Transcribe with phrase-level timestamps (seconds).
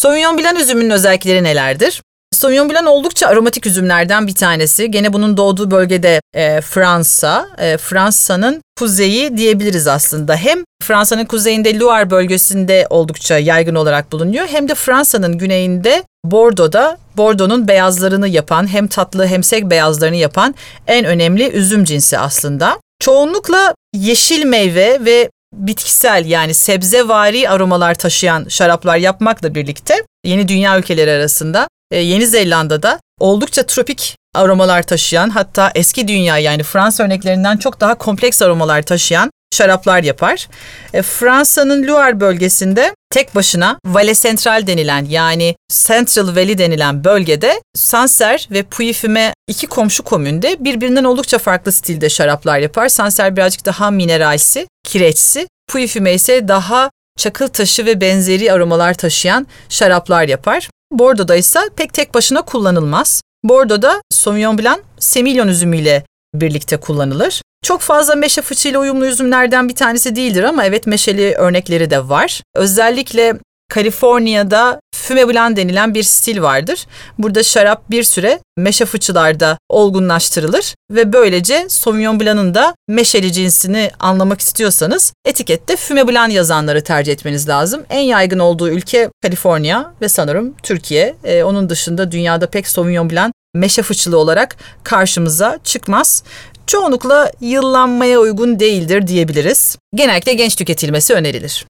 [0.00, 2.02] Sauvignon Blanc üzümünün özellikleri nelerdir?
[2.32, 4.90] Sauvignon Blanc oldukça aromatik üzümlerden bir tanesi.
[4.90, 10.36] Gene bunun doğduğu bölgede e, Fransa, e, Fransa'nın kuzeyi diyebiliriz aslında.
[10.36, 14.46] Hem Fransa'nın kuzeyinde Loire bölgesinde oldukça yaygın olarak bulunuyor.
[14.46, 20.54] Hem de Fransa'nın güneyinde Bordeaux'da Bordeaux'un beyazlarını yapan hem tatlı hem sek beyazlarını yapan
[20.86, 22.78] en önemli üzüm cinsi aslında.
[23.00, 29.94] Çoğunlukla yeşil meyve ve bitkisel yani sebzevari aromalar taşıyan şaraplar yapmakla birlikte
[30.24, 36.62] yeni dünya ülkeleri arasında e, Yeni Zelanda'da oldukça tropik aromalar taşıyan hatta eski dünya yani
[36.62, 40.48] Fransa örneklerinden çok daha kompleks aromalar taşıyan şaraplar yapar.
[40.92, 48.42] E, Fransa'nın Loire bölgesinde tek başına Valais Central denilen yani Central Valley denilen bölgede Sancerre
[48.50, 52.88] ve Puy-Fumé iki komşu komünde birbirinden oldukça farklı stilde şaraplar yapar.
[52.88, 55.48] Sancerre birazcık daha mineralsi, kireçsi.
[55.70, 60.68] Puy-Fumé ise daha çakıl taşı ve benzeri aromalar taşıyan şaraplar yapar.
[60.92, 63.22] Bordeaux'da ise pek tek başına kullanılmaz.
[63.44, 67.42] Bordeaux'da Sauvignon Blanc Semillon üzümüyle birlikte kullanılır.
[67.62, 72.40] Çok fazla meşe fıçıyla uyumlu üzümlerden bir tanesi değildir ama evet meşeli örnekleri de var.
[72.54, 73.38] Özellikle
[73.70, 76.86] Kaliforniya'da füme blanc denilen bir stil vardır.
[77.18, 84.40] Burada şarap bir süre meşe fıçılarda olgunlaştırılır ve böylece Sauvignon Blanc'ın da meşeli cinsini anlamak
[84.40, 87.82] istiyorsanız etikette füme blanc yazanları tercih etmeniz lazım.
[87.90, 91.16] En yaygın olduğu ülke Kaliforniya ve sanırım Türkiye.
[91.24, 96.22] Ee, onun dışında dünyada pek Sauvignon Blanc meşe fıçılı olarak karşımıza çıkmaz
[96.70, 99.78] çoğunlukla yıllanmaya uygun değildir diyebiliriz.
[99.94, 101.66] Genellikle genç tüketilmesi önerilir.